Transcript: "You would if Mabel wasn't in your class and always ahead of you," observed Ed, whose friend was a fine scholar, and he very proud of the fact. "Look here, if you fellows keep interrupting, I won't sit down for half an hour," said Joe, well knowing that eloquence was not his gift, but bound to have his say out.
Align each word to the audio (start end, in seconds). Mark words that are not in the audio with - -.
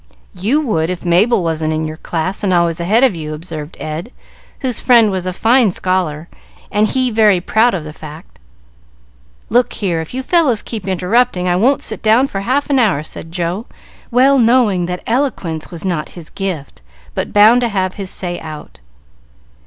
"You 0.33 0.61
would 0.61 0.89
if 0.89 1.05
Mabel 1.05 1.43
wasn't 1.43 1.73
in 1.73 1.85
your 1.85 1.97
class 1.97 2.43
and 2.43 2.51
always 2.51 2.79
ahead 2.79 3.03
of 3.03 3.15
you," 3.15 3.35
observed 3.35 3.77
Ed, 3.79 4.11
whose 4.61 4.79
friend 4.81 5.11
was 5.11 5.27
a 5.27 5.31
fine 5.31 5.69
scholar, 5.69 6.27
and 6.71 6.87
he 6.87 7.11
very 7.11 7.39
proud 7.39 7.75
of 7.75 7.83
the 7.83 7.93
fact. 7.93 8.39
"Look 9.51 9.73
here, 9.73 10.01
if 10.01 10.15
you 10.15 10.23
fellows 10.23 10.63
keep 10.63 10.87
interrupting, 10.87 11.47
I 11.47 11.55
won't 11.55 11.83
sit 11.83 12.01
down 12.01 12.25
for 12.25 12.39
half 12.41 12.67
an 12.71 12.79
hour," 12.79 13.03
said 13.03 13.31
Joe, 13.31 13.67
well 14.09 14.39
knowing 14.39 14.87
that 14.87 15.03
eloquence 15.05 15.69
was 15.69 15.85
not 15.85 16.09
his 16.17 16.31
gift, 16.31 16.81
but 17.13 17.31
bound 17.31 17.61
to 17.61 17.67
have 17.69 17.93
his 17.93 18.09
say 18.09 18.39
out. 18.39 18.79